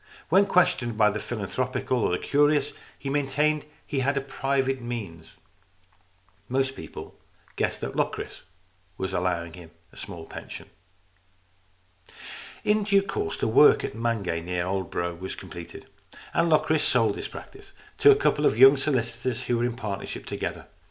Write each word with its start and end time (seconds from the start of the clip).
When 0.29 0.47
questioned 0.47 0.97
by 0.97 1.11
the 1.11 1.19
philanthropical 1.19 1.99
or 1.99 2.09
the 2.13 2.17
curious, 2.17 2.73
he 2.97 3.07
maintained 3.11 3.61
that 3.61 3.67
he 3.85 3.99
had 3.99 4.27
private 4.27 4.81
means. 4.81 5.35
Most 6.49 6.75
people 6.75 7.19
guessed 7.55 7.81
that 7.81 7.95
Locris 7.95 8.41
was 8.97 9.13
allowing 9.13 9.53
him 9.53 9.69
a 9.93 9.97
small 9.97 10.25
pension. 10.25 10.71
In 12.63 12.81
due 12.81 13.03
course 13.03 13.37
the 13.37 13.47
work 13.47 13.83
at 13.83 13.93
Mangay 13.93 14.41
near 14.43 14.65
Aldeburgh 14.65 15.19
was 15.21 15.35
completed, 15.35 15.85
and 16.33 16.49
Locris 16.49 16.81
sold 16.83 17.15
his 17.15 17.27
practice 17.27 17.71
to 17.99 18.09
a 18.09 18.15
couple 18.15 18.47
of 18.47 18.57
young 18.57 18.77
solicitors 18.77 19.43
who 19.43 19.59
were 19.59 19.65
in 19.65 19.75
partnership 19.75 20.25
together. 20.25 20.65